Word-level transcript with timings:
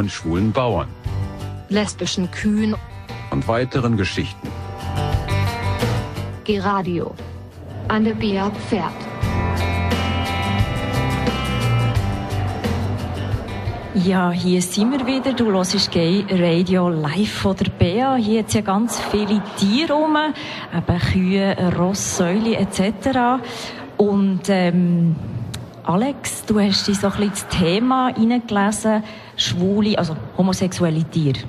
von 0.00 0.08
schwulen 0.08 0.50
Bauern, 0.50 0.88
lesbischen 1.68 2.30
Kühen 2.30 2.74
und 3.30 3.46
weiteren 3.46 3.98
Geschichten. 3.98 4.48
G-Radio. 6.44 7.14
Anne 7.88 8.14
Bea 8.14 8.50
Pferd. 8.50 8.94
Ja, 13.92 14.30
hier 14.30 14.62
sind 14.62 14.90
wir 14.90 15.06
wieder. 15.06 15.34
Du 15.34 15.52
hörst 15.52 15.92
Gay 15.92 16.24
Radio 16.30 16.88
live 16.88 17.34
von 17.34 17.56
der 17.56 17.68
Bea. 17.68 18.14
Hier 18.14 18.38
hat 18.38 18.54
ja 18.54 18.62
ganz 18.62 18.98
viele 19.10 19.42
Tiere 19.58 19.92
rum, 19.92 20.16
eben 20.74 20.98
Kühe, 20.98 21.74
Ross, 21.76 22.16
Säule 22.16 22.56
etc. 22.56 23.42
Und 23.98 24.48
ähm, 24.48 25.14
Alex, 25.84 26.44
du 26.44 26.60
hast 26.60 26.86
dich 26.86 26.98
so 26.98 27.06
ein 27.06 27.12
bisschen 27.12 27.28
ins 27.30 27.46
Thema 27.48 28.14
hineingelesen, 28.14 29.02
schwule, 29.36 29.98
also 29.98 30.14
homosexuelle 30.36 31.04
Tiere. 31.04 31.40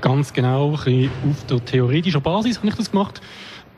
Ganz 0.00 0.32
genau, 0.32 0.76
ein 0.84 1.10
auf 1.30 1.44
der 1.48 1.64
theoretischen 1.64 2.20
Basis 2.20 2.58
habe 2.58 2.68
ich 2.68 2.74
das 2.74 2.90
gemacht. 2.90 3.20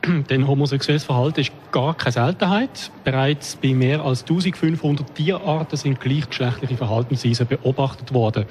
Denn 0.31 0.47
homosexuelles 0.47 1.05
Verhalten 1.05 1.41
ist 1.41 1.53
gar 1.73 1.95
keine 1.95 2.13
Seltenheit. 2.13 2.91
Bereits 3.05 3.57
bei 3.57 3.75
mehr 3.75 4.03
als 4.03 4.23
1500 4.23 5.15
Tierarten 5.15 5.77
sind 5.77 6.01
gleichgeschlechtliche 6.01 6.77
Verhaltensweisen 6.77 7.47
beobachtet 7.47 8.13
worden. 8.15 8.47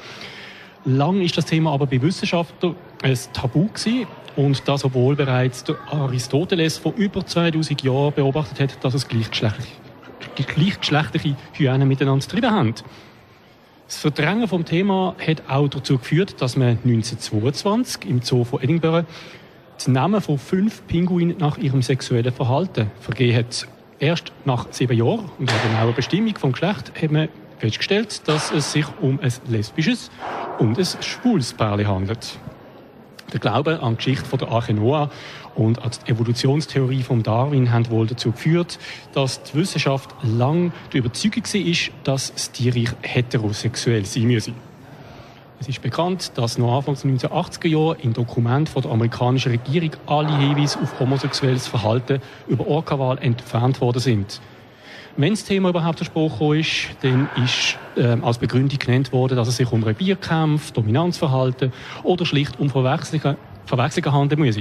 Lang 0.86 1.22
ist 1.22 1.38
das 1.38 1.46
Thema 1.46 1.74
aber 1.74 1.88
bei 1.88 2.02
Wissenschaftlern 2.02 2.76
ein 3.02 3.18
Tabu 3.34 3.68
gewesen. 3.68 4.08
Und 4.36 4.68
das, 4.68 4.84
obwohl 4.84 5.16
bereits 5.16 5.64
der 5.64 5.78
Aristoteles 5.90 6.78
vor 6.78 6.94
über 6.96 7.26
2000 7.26 7.82
Jahren 7.84 8.14
beobachtet 8.14 8.60
hat, 8.60 8.84
dass 8.84 8.94
es 8.94 9.08
gleichgeschlechtliche, 9.08 9.72
gleichgeschlechtliche 10.44 11.36
Hyänen 11.54 11.88
miteinander 11.88 12.26
getrieben 12.26 12.52
haben. 12.52 12.74
Das 13.88 13.98
Verdrängen 13.98 14.48
vom 14.48 14.66
Thema 14.66 15.16
hat 15.26 15.44
auch 15.48 15.68
dazu 15.68 15.98
geführt, 15.98 16.42
dass 16.42 16.58
man 16.58 16.80
1922 16.84 18.10
im 18.10 18.22
Zoo 18.22 18.44
von 18.44 18.62
Edinburgh 18.62 19.06
die 19.86 19.92
Namen 19.92 20.22
von 20.22 20.40
fünf 20.40 20.86
Pinguinen 20.88 21.38
nach 21.38 21.58
ihrem 21.58 21.82
sexuellen 21.82 22.34
Verhalten 22.34 22.90
vergeben 23.00 23.38
hat. 23.38 23.68
Erst 24.00 24.32
nach 24.44 24.68
sieben 24.72 24.98
Jahren 24.98 25.30
und 25.38 25.50
einer 25.50 25.60
genauen 25.70 25.94
Bestimmung 25.94 26.36
vom 26.36 26.52
Geschlecht 26.52 26.92
hat 27.00 27.12
man 27.12 27.30
festgestellt, 27.60 28.28
dass 28.28 28.52
es 28.52 28.72
sich 28.72 28.86
um 29.02 29.20
ein 29.22 29.32
lesbisches 29.48 30.12
und 30.60 30.78
ein 30.78 30.86
schwules 31.02 31.54
Pärchen 31.54 31.88
handelt. 31.88 32.40
Der 33.34 33.40
Glaube 33.40 33.82
an 33.82 33.94
die 33.94 33.98
Geschichte 33.98 34.38
der 34.38 34.50
Arche 34.50 34.74
Noah 34.74 35.10
und 35.56 35.82
an 35.82 35.92
die 35.92 36.12
Evolutionstheorie 36.12 37.04
von 37.04 37.24
Darwin 37.24 37.72
haben 37.72 37.90
wohl 37.90 38.08
dazu 38.08 38.32
geführt, 38.32 38.78
dass 39.14 39.42
die 39.44 39.56
Wissenschaft 39.56 40.16
lang 40.24 40.72
die 40.94 41.00
Überzeugung 41.00 41.44
war, 41.44 41.94
dass 42.04 42.34
das 42.34 42.52
Tierreich 42.52 42.90
heterosexuell 43.02 44.06
sein 44.06 44.24
müsse. 44.24 44.54
Es 45.60 45.70
ist 45.70 45.82
bekannt, 45.82 46.34
dass 46.36 46.58
noch 46.58 46.76
Anfang 46.76 46.96
der 46.96 47.32
1980er 47.32 47.68
Jahre 47.68 47.98
in 48.02 48.14
Dokumenten 48.14 48.82
der 48.82 48.92
amerikanischen 48.92 49.54
Regierung 49.54 49.92
alle 50.06 50.38
Hinweise 50.38 50.80
auf 50.82 51.00
homosexuelles 51.00 51.68
Verhalten 51.68 52.22
über 52.48 52.68
Orca-Wahl 52.68 53.18
entfernt 53.20 53.80
worden 53.80 54.00
sind. 54.00 54.42
Wenn 55.18 55.32
das 55.32 55.46
Thema 55.46 55.70
überhaupt 55.70 56.00
besprochen 56.00 56.60
ist, 56.60 56.90
dann 57.02 57.30
ist 57.42 57.78
äh, 57.96 58.22
als 58.22 58.38
Begründung 58.38 58.78
genannt 58.78 59.14
worden, 59.14 59.38
dass 59.38 59.48
es 59.48 59.56
sich 59.56 59.72
um 59.72 59.82
Revierkämpfe, 59.82 60.74
Dominanzverhalten 60.74 61.72
oder 62.04 62.26
schlicht 62.26 62.60
um 62.60 62.70
Verwechslungen, 62.70 63.38
handeln 64.12 64.42
muss. 64.42 64.58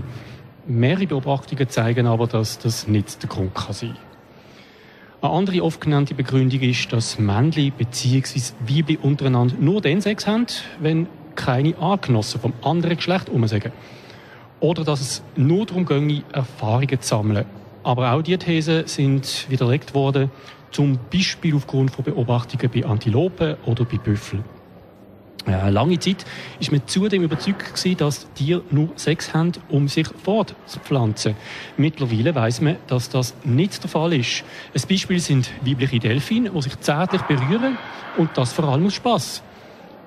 Mehrere 0.68 1.08
Beobachtungen 1.08 1.68
zeigen 1.68 2.06
aber, 2.06 2.28
dass 2.28 2.60
das 2.60 2.86
nicht 2.86 3.20
der 3.20 3.28
Grund 3.28 3.52
kann 3.52 3.74
sein 3.74 3.96
Eine 5.20 5.32
andere 5.32 5.64
oft 5.64 5.80
genannte 5.80 6.14
Begründung 6.14 6.60
ist, 6.60 6.92
dass 6.92 7.18
Männchen 7.18 7.72
bzw. 7.76 8.40
Weibchen 8.60 8.98
untereinander 8.98 9.56
nur 9.58 9.80
den 9.80 10.00
Sex 10.00 10.24
haben, 10.28 10.46
wenn 10.78 11.08
keine 11.34 11.76
Angenossen 11.78 12.40
vom 12.40 12.52
anderen 12.62 12.96
Geschlecht 12.96 13.28
umsagen. 13.28 13.72
Oder 14.60 14.84
dass 14.84 15.00
es 15.00 15.22
nur 15.34 15.66
darum 15.66 15.84
ginge, 15.84 16.22
Erfahrungen 16.32 17.00
zu 17.00 17.08
sammeln 17.08 17.44
aber 17.84 18.12
auch 18.12 18.22
diese 18.22 18.38
Thesen 18.38 18.86
sind 18.86 19.46
widerlegt 19.48 19.94
worden, 19.94 20.30
zum 20.70 20.98
Beispiel 21.12 21.54
aufgrund 21.54 21.92
von 21.92 22.04
Beobachtungen 22.04 22.70
bei 22.74 22.84
Antilopen 22.84 23.56
oder 23.66 23.84
bei 23.84 23.98
Büffeln. 23.98 24.42
Lange 25.46 25.98
Zeit 25.98 26.24
ist 26.58 26.72
man 26.72 26.80
zudem 26.86 27.22
überzeugt 27.22 27.74
gewesen, 27.74 27.98
dass 27.98 28.32
Tiere 28.32 28.62
nur 28.70 28.88
Sex 28.96 29.34
haben, 29.34 29.52
um 29.68 29.88
sich 29.88 30.08
fortzupflanzen. 30.08 31.36
Mittlerweile 31.76 32.34
weiß 32.34 32.62
man, 32.62 32.76
dass 32.86 33.10
das 33.10 33.34
nicht 33.44 33.82
der 33.82 33.90
Fall 33.90 34.14
ist. 34.14 34.42
Ein 34.74 34.82
Beispiel 34.88 35.20
sind 35.20 35.50
weibliche 35.60 35.98
Delfine, 35.98 36.50
die 36.50 36.62
sich 36.62 36.80
zärtlich 36.80 37.20
berühren 37.22 37.76
und 38.16 38.30
das 38.34 38.54
vor 38.54 38.64
allem 38.64 38.86
aus 38.86 38.94
Spass. 38.94 39.42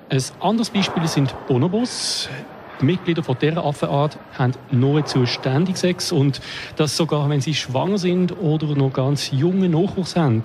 Ein 0.08 0.22
anderes 0.40 0.70
Beispiel 0.70 1.06
sind 1.06 1.32
Bonobos. 1.46 2.28
Die 2.80 2.84
Mitglieder 2.84 3.22
von 3.22 3.36
dieser 3.40 3.64
Affenart 3.64 4.18
haben 4.38 4.52
nahezu 4.70 5.26
ständig 5.26 5.76
Sex 5.76 6.12
und 6.12 6.40
das 6.76 6.96
sogar, 6.96 7.28
wenn 7.28 7.40
sie 7.40 7.54
schwanger 7.54 7.98
sind 7.98 8.36
oder 8.40 8.66
noch 8.74 8.92
ganz 8.92 9.30
junge 9.30 9.68
Nachwuchs 9.68 10.16
haben. 10.16 10.42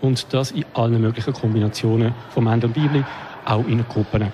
Und 0.00 0.32
das 0.32 0.52
in 0.52 0.64
allen 0.74 1.00
möglichen 1.00 1.32
Kombinationen 1.32 2.14
von 2.30 2.44
Männern 2.44 2.70
und 2.70 2.76
Weibchen, 2.76 3.06
auch 3.44 3.66
in 3.66 3.84
Gruppen. 3.88 4.32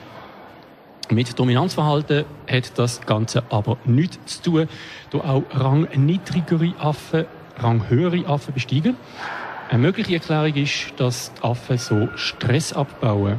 Mit 1.11 1.39
Dominanzverhalten 1.39 2.25
hat 2.49 2.79
das 2.79 3.01
Ganze 3.01 3.43
aber 3.51 3.79
nichts 3.85 4.43
zu 4.43 4.51
tun, 4.51 4.69
da 5.11 5.19
auch 5.19 5.43
rangniedrigere 5.53 6.75
Affen 6.79 7.25
ranghöhere 7.63 8.27
Affen 8.27 8.55
besteigen. 8.55 8.97
Eine 9.69 9.79
mögliche 9.79 10.15
Erklärung 10.15 10.55
ist, 10.55 10.93
dass 10.97 11.33
die 11.35 11.43
Affen 11.43 11.79
so 11.79 12.09
Stress 12.17 12.73
abbauen. 12.73 13.39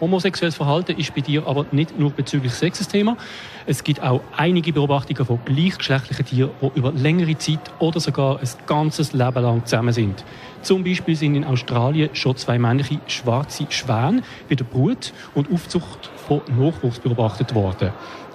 Homosexuelles 0.00 0.56
Verhalten 0.56 0.98
ist 0.98 1.14
bei 1.14 1.20
dir 1.20 1.46
aber 1.46 1.66
nicht 1.72 1.98
nur 1.98 2.10
bezüglich 2.10 2.54
Sex 2.54 2.88
Thema. 2.88 3.18
Es 3.66 3.84
gibt 3.84 4.02
auch 4.02 4.22
einige 4.34 4.72
Beobachtungen 4.72 5.26
von 5.26 5.40
gleichgeschlechtlichen 5.44 6.24
Tieren, 6.24 6.50
die 6.62 6.78
über 6.78 6.90
längere 6.92 7.36
Zeit 7.36 7.70
oder 7.80 8.00
sogar 8.00 8.40
ein 8.40 8.48
ganzes 8.66 9.12
Leben 9.12 9.42
lang 9.42 9.66
zusammen 9.66 9.92
sind. 9.92 10.24
Zum 10.62 10.84
Beispiel 10.84 11.16
sind 11.16 11.34
in 11.34 11.44
Australien 11.44 12.08
schon 12.14 12.34
zwei 12.36 12.58
männliche 12.58 12.98
schwarze 13.08 13.66
Schwäne 13.68 14.22
bei 14.48 14.54
der 14.54 14.64
Brut 14.64 15.12
und 15.34 15.52
Aufzucht 15.52 16.10
von 16.26 16.40
Nachwuchs 16.58 17.00
beobachtet 17.00 17.54
worden. 17.54 17.92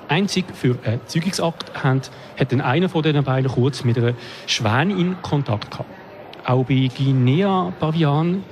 Einzig 0.08 0.46
für 0.54 0.78
einen 0.86 1.02
Zeugungsakt 1.08 1.72
hat 1.84 2.12
dann 2.52 2.62
einer 2.62 2.90
von 2.90 3.02
diesen 3.02 3.24
beiden 3.24 3.50
kurz 3.50 3.84
mit 3.84 3.98
einer 3.98 4.14
Schwäne 4.46 4.94
in 4.94 5.20
Kontakt 5.24 5.72
gehabt. 5.72 5.90
Auch 6.46 6.64
bei 6.64 6.92
Guinea-Pavian 6.96 8.44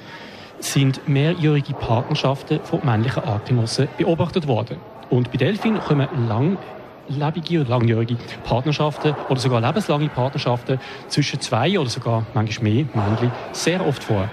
sind 0.63 1.07
mehrjährige 1.07 1.73
Partnerschaften 1.73 2.59
von 2.63 2.79
männlichen 2.83 3.23
Artgenossen 3.23 3.87
beobachtet 3.97 4.47
worden. 4.47 4.77
Und 5.09 5.31
bei 5.31 5.37
Delfinen 5.37 5.81
kommen 5.81 6.07
langlebige 6.27 7.61
oder 7.61 7.69
langjährige 7.71 8.17
Partnerschaften 8.43 9.13
oder 9.29 9.39
sogar 9.39 9.61
lebenslange 9.61 10.07
Partnerschaften 10.09 10.79
zwischen 11.09 11.41
zwei 11.41 11.77
oder 11.77 11.89
sogar 11.89 12.25
manchmal 12.33 12.71
mehr 12.71 12.85
Männchen 12.93 13.31
sehr 13.51 13.85
oft 13.85 14.03
vor. 14.03 14.29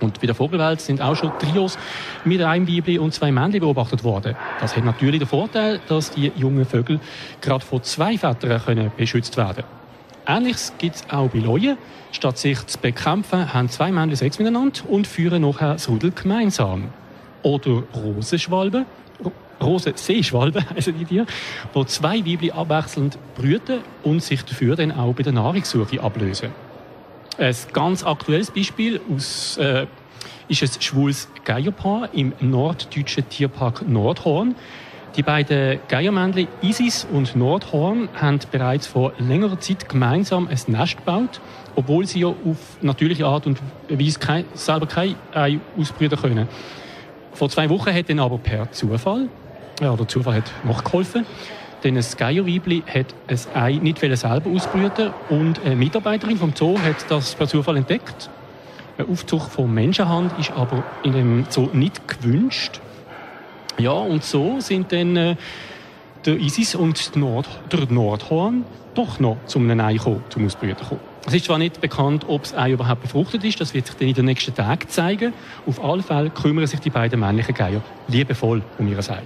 Und 0.00 0.20
bei 0.20 0.26
der 0.26 0.34
Vogelwelt 0.34 0.80
sind 0.80 1.00
auch 1.00 1.16
schon 1.16 1.32
Trios 1.38 1.78
mit 2.24 2.40
einem 2.42 2.68
Weibli 2.68 2.98
und 2.98 3.12
zwei 3.12 3.32
Männchen 3.32 3.60
beobachtet 3.60 4.04
worden. 4.04 4.36
Das 4.60 4.76
hat 4.76 4.84
natürlich 4.84 5.18
den 5.18 5.28
Vorteil, 5.28 5.80
dass 5.88 6.10
die 6.10 6.30
jungen 6.36 6.64
Vögel 6.64 7.00
gerade 7.40 7.64
von 7.64 7.82
zwei 7.82 8.18
Vätern 8.18 8.62
können 8.62 8.92
beschützt 8.96 9.36
werden 9.36 9.64
können. 9.64 9.83
Ähnliches 10.26 10.72
gibt 10.78 10.96
es 10.96 11.04
auch 11.10 11.28
bei 11.28 11.38
Leuen. 11.38 11.76
Statt 12.12 12.38
sich 12.38 12.64
zu 12.66 12.78
bekämpfen, 12.78 13.52
haben 13.52 13.68
zwei 13.68 13.90
Männchen 13.90 14.16
Sex 14.16 14.38
miteinander 14.38 14.80
und 14.88 15.06
führen 15.06 15.42
nachher 15.42 15.74
das 15.74 15.88
Rudel 15.88 16.12
gemeinsam. 16.12 16.90
Oder 17.42 17.82
Rosenschwalben, 17.94 18.86
Rosenseeschwalben 19.60 20.64
heißen 20.74 20.96
die 20.98 21.04
Tiere, 21.04 21.26
wo 21.72 21.84
zwei 21.84 22.24
Weibchen 22.24 22.52
abwechselnd 22.52 23.18
brüten 23.34 23.80
und 24.02 24.22
sich 24.22 24.42
dafür 24.44 24.76
dann 24.76 24.92
auch 24.92 25.14
bei 25.14 25.22
der 25.22 25.32
Nahrungssuche 25.32 26.00
ablösen. 26.00 26.50
Ein 27.38 27.54
ganz 27.72 28.04
aktuelles 28.04 28.50
Beispiel 28.50 29.00
aus, 29.12 29.56
äh, 29.58 29.86
ist 30.48 30.62
ein 30.62 30.80
schwules 30.80 31.28
Geierpaar 31.44 32.10
im 32.12 32.32
norddeutschen 32.40 33.28
Tierpark 33.28 33.88
Nordhorn. 33.88 34.54
Die 35.16 35.22
beiden 35.22 35.78
Geiermännchen 35.86 36.48
Isis 36.60 37.06
und 37.08 37.36
Nordhorn 37.36 38.08
haben 38.14 38.40
bereits 38.50 38.88
vor 38.88 39.12
längerer 39.18 39.60
Zeit 39.60 39.88
gemeinsam 39.88 40.48
ein 40.48 40.58
Nest 40.66 40.96
gebaut, 40.96 41.40
obwohl 41.76 42.04
sie 42.04 42.20
ja 42.20 42.26
auf 42.26 42.82
natürliche 42.82 43.24
Art 43.24 43.46
und 43.46 43.60
Weise 43.88 44.18
kein, 44.18 44.44
selber 44.54 44.86
kein 44.86 45.14
Ei 45.32 45.60
ausbrüten 45.78 46.18
können. 46.18 46.48
Vor 47.32 47.48
zwei 47.48 47.70
Wochen 47.70 47.94
hat 47.94 48.08
dann 48.08 48.18
aber 48.18 48.38
per 48.38 48.72
Zufall, 48.72 49.28
ja, 49.80 49.92
oder 49.92 50.08
Zufall 50.08 50.34
hat 50.34 50.50
nachgeholfen, 50.64 51.24
denn 51.84 51.96
ein 51.96 52.04
Geierweibli 52.16 52.82
hat 52.92 53.14
ein 53.28 53.38
Ei 53.54 53.72
nicht 53.80 54.00
selber 54.00 54.50
ausbrüten 54.50 55.12
und 55.28 55.64
eine 55.64 55.76
Mitarbeiterin 55.76 56.38
vom 56.38 56.56
Zoo 56.56 56.76
hat 56.80 57.08
das 57.08 57.36
per 57.36 57.46
Zufall 57.46 57.76
entdeckt. 57.76 58.30
Ein 58.98 59.08
Aufzug 59.08 59.42
von 59.42 59.72
Menschenhand 59.72 60.36
ist 60.40 60.50
aber 60.50 60.82
in 61.04 61.12
dem 61.12 61.46
Zoo 61.50 61.68
nicht 61.72 62.08
gewünscht. 62.08 62.80
Ja, 63.78 63.92
und 63.92 64.24
so 64.24 64.60
sind 64.60 64.92
dann 64.92 65.16
äh, 65.16 65.36
der 66.24 66.38
ISIS 66.38 66.74
und 66.74 67.16
Nord, 67.16 67.48
der 67.72 67.86
Nordhorn 67.90 68.64
doch 68.94 69.18
noch 69.18 69.36
zum 69.46 69.68
einem 69.68 69.84
Ei 69.84 69.94
gekommen, 69.94 70.22
zum 70.28 70.46
Ausbrüten 70.46 70.78
gekommen. 70.78 71.00
Es 71.26 71.34
ist 71.34 71.46
zwar 71.46 71.58
nicht 71.58 71.80
bekannt, 71.80 72.26
ob 72.28 72.42
das 72.42 72.54
Ei 72.54 72.72
überhaupt 72.72 73.02
befruchtet 73.02 73.44
ist, 73.44 73.60
das 73.60 73.74
wird 73.74 73.86
sich 73.86 73.96
dann 73.96 74.08
in 74.08 74.14
den 74.14 74.24
nächsten 74.26 74.54
Tagen 74.54 74.88
zeigen. 74.88 75.32
Auf 75.66 75.82
alle 75.82 76.02
Fälle 76.02 76.30
kümmern 76.30 76.66
sich 76.66 76.80
die 76.80 76.90
beiden 76.90 77.18
männlichen 77.18 77.54
Geier 77.54 77.82
liebevoll 78.08 78.62
um 78.78 78.88
ihr 78.88 78.98
Ei. 78.98 79.22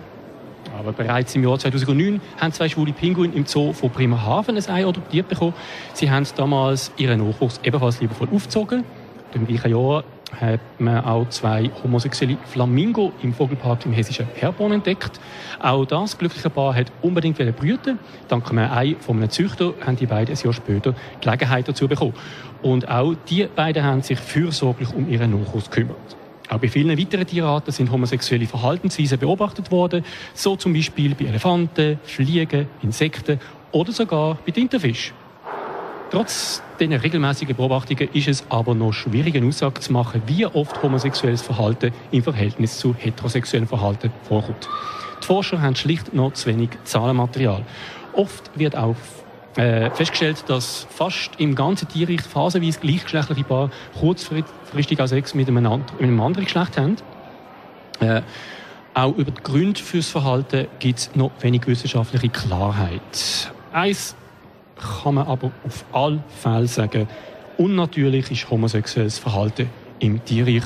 Aber 0.79 0.93
bereits 0.93 1.35
im 1.35 1.43
Jahr 1.43 1.59
2009 1.59 2.21
haben 2.41 2.53
zwei 2.53 2.69
schwule 2.69 2.93
Pinguine 2.93 3.35
im 3.35 3.47
Zoo 3.47 3.73
von 3.73 3.91
Bremerhaven 3.91 4.57
ein 4.57 4.69
Ei 4.69 4.87
adoptiert 4.87 5.29
bekommen. 5.29 5.55
Sie 5.93 6.11
haben 6.11 6.27
damals 6.37 6.93
ihren 6.97 7.27
Nachwuchs 7.27 7.61
ebenfalls 7.65 8.01
liebevoll 8.01 8.29
aufgezogen. 8.33 8.85
Im 9.35 9.47
gleichen 9.47 9.73
Jahr 9.73 10.05
hat 10.33 10.61
man 10.79 11.05
auch 11.05 11.29
zwei 11.31 11.71
homosexuelle 11.83 12.37
Flamingo 12.45 13.13
im 13.23 13.33
Vogelpark 13.33 13.87
im 13.87 13.93
hessischen 13.93 14.27
Herborn 14.35 14.73
entdeckt. 14.73 15.21
Auch 15.61 15.85
das 15.85 16.19
glückliche 16.19 16.51
Paar 16.51 16.75
hat 16.75 16.93
unbedingt 17.03 17.39
brüten 17.57 17.99
Dank 18.29 18.51
einem 18.51 18.71
Ei 18.71 18.97
von 19.01 19.17
einem 19.17 19.31
Züchter 19.31 19.75
haben 19.85 19.97
die 19.97 20.07
beiden 20.07 20.37
ein 20.37 20.43
Jahr 20.43 20.53
später 20.53 20.95
Gelegenheit 21.21 21.69
dazu 21.69 21.89
bekommen. 21.89 22.15
Und 22.63 22.89
auch 22.89 23.15
die 23.29 23.47
beiden 23.47 23.83
haben 23.83 24.03
sich 24.03 24.19
fürsorglich 24.19 24.93
um 24.95 25.09
ihren 25.09 25.31
Nachwuchs 25.31 25.71
gekümmert. 25.71 26.17
Auch 26.49 26.59
bei 26.59 26.69
vielen 26.69 26.99
weiteren 26.99 27.27
Tierarten 27.27 27.73
sind 27.73 27.91
homosexuelle 27.91 28.47
Verhaltensweisen 28.47 29.19
beobachtet 29.19 29.71
worden, 29.71 30.05
so 30.33 30.57
zum 30.57 30.73
Beispiel 30.73 31.15
bei 31.15 31.27
Elefanten, 31.27 31.99
Fliegen, 32.05 32.69
Insekten 32.83 33.39
oder 33.71 33.93
sogar 33.93 34.39
bei 34.47 34.53
Tintenfischen. 34.53 35.15
Trotz 36.11 36.63
dieser 36.81 37.03
regelmäßigen 37.03 37.55
Beobachtungen 37.55 38.09
ist 38.15 38.29
es 38.29 38.45
aber 38.49 38.75
noch 38.75 38.93
schwierig, 38.93 39.37
eine 39.37 39.47
Aussage 39.47 39.81
zu 39.81 39.93
machen, 39.93 40.23
wie 40.27 40.47
oft 40.47 40.83
homosexuelles 40.83 41.43
Verhalten 41.43 41.93
im 42.11 42.23
Verhältnis 42.23 42.79
zu 42.79 42.95
heterosexuellem 42.95 43.69
Verhalten 43.69 44.11
vorkommt. 44.23 44.69
Die 45.23 45.27
Forscher 45.27 45.61
haben 45.61 45.77
schlicht 45.77 46.15
noch 46.15 46.33
zu 46.33 46.47
wenig 46.47 46.71
Zahlenmaterial. 46.85 47.63
Oft 48.15 48.51
wird 48.59 48.75
auch 48.75 48.97
äh, 49.57 49.91
festgestellt, 49.91 50.45
dass 50.47 50.87
fast 50.89 51.33
im 51.37 51.55
ganzen 51.55 51.89
Tierreich 51.89 52.23
phasenweise 52.23 52.81
gleichgeschlechtliche 52.81 53.45
Paare 53.45 53.71
kurzfristig 53.99 55.01
auch 55.01 55.07
Sex 55.09 55.35
mit 55.35 55.49
einem, 55.49 55.67
anderen 55.67 56.45
Geschlecht 56.45 56.79
haben. 56.79 56.97
Äh, 58.01 58.23
auch 58.95 59.15
über 59.17 59.31
die 59.31 59.43
Gründe 59.43 59.81
fürs 59.81 60.09
Verhalten 60.09 60.69
gibt 60.79 60.99
es 61.01 61.15
noch 61.15 61.33
wenig 61.41 61.67
wissenschaftliche 61.67 62.31
Klarheit. 62.31 63.53
Eins 63.73 64.17
kann 64.79 65.15
man 65.15 65.27
aber 65.27 65.51
auf 65.65 65.85
alle 65.93 66.23
Fälle 66.29 66.67
sagen, 66.67 67.09
unnatürlich 67.57 68.31
ist 68.31 68.51
homosexuelles 68.51 69.19
Verhalten 69.19 69.69
im 69.99 70.25
Tierreich 70.25 70.65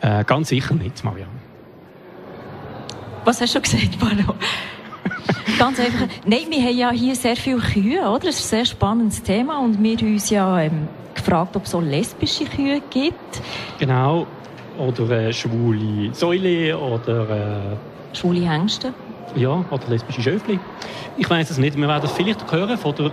äh, 0.00 0.24
ganz 0.24 0.48
sicher 0.48 0.74
nicht, 0.74 1.04
Marianne. 1.04 1.30
Was 3.24 3.40
hast 3.40 3.54
du 3.54 3.60
gesagt, 3.60 3.98
Paro? 3.98 4.34
ganz 5.58 5.78
einfach. 5.78 6.06
Nein, 6.24 6.46
wir 6.48 6.62
haben 6.62 6.76
ja 6.76 6.90
hier 6.90 7.14
sehr 7.14 7.36
viele 7.36 7.58
Kühe, 7.58 8.00
oder? 8.00 8.26
Das 8.26 8.36
ist 8.40 8.46
ein 8.46 8.58
sehr 8.58 8.64
spannendes 8.64 9.22
Thema 9.22 9.60
und 9.60 9.82
wir 9.82 9.96
haben 9.96 10.12
uns 10.14 10.30
ja 10.30 10.60
ähm, 10.60 10.88
gefragt, 11.14 11.54
ob 11.54 11.64
es 11.64 11.70
so 11.70 11.80
lesbische 11.80 12.44
Kühe 12.44 12.80
gibt. 12.88 13.42
Genau. 13.78 14.26
Oder 14.78 15.10
äh, 15.10 15.32
schwule 15.32 16.14
Säule 16.14 16.78
oder... 16.78 17.72
Äh, 17.72 18.16
schwule 18.16 18.48
Hengste. 18.48 18.94
Ja, 19.36 19.64
oder 19.70 19.82
lesbische 19.88 20.22
Schöfli. 20.22 20.58
Ich 21.18 21.28
weiß 21.28 21.50
es 21.50 21.58
nicht. 21.58 21.76
Wir 21.76 21.86
werden 21.86 22.04
es 22.04 22.12
vielleicht 22.12 22.50
hören 22.50 22.78
von 22.78 22.94
der 22.94 23.12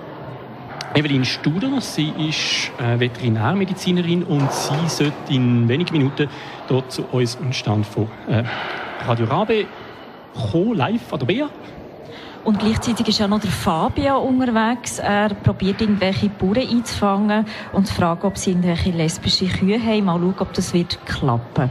Evelyn 0.98 1.26
Studer. 1.26 1.80
Sie 1.80 2.12
ist 2.18 2.72
äh, 2.80 3.00
Veterinärmedizinerin 3.00 4.24
und 4.24 4.52
sie 4.52 4.90
sollte 4.90 5.32
in 5.32 5.70
wenigen 5.70 5.96
Minuten 5.96 6.28
dort 6.68 6.92
zu 6.92 7.04
uns 7.12 7.36
im 7.36 7.54
Stand 7.54 7.86
von 7.86 8.08
äh, 8.28 8.44
Radio 9.06 9.28
Rabe 9.28 9.68
kommen, 10.34 10.74
live 10.74 11.14
an 11.14 11.20
der 11.20 11.26
BEA. 11.28 11.50
Und 12.44 12.58
gleichzeitig 12.58 13.10
ist 13.10 13.20
ja 13.20 13.28
noch 13.28 13.40
der 13.40 13.52
Fabio 13.52 14.18
unterwegs. 14.22 14.98
Er 14.98 15.30
probiert 15.36 15.82
irgendwelche 15.82 16.30
Bauern 16.30 16.68
einzufangen 16.68 17.46
und 17.74 17.86
zu 17.86 17.94
fragen, 17.94 18.26
ob 18.26 18.36
sie 18.36 18.52
irgendwelche 18.52 18.90
lesbische 18.90 19.46
Kühe 19.46 19.80
haben. 19.80 20.06
Mal 20.06 20.20
schauen, 20.20 20.36
ob 20.40 20.52
das 20.54 20.74
wird 20.74 20.98
klappen. 21.06 21.70